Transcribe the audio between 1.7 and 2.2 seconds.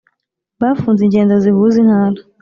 intara